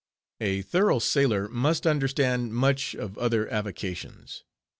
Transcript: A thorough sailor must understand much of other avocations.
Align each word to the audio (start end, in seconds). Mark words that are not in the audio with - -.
A 0.39 0.63
thorough 0.63 0.97
sailor 0.97 1.47
must 1.47 1.85
understand 1.85 2.55
much 2.55 2.95
of 2.95 3.19
other 3.19 3.47
avocations. 3.53 4.43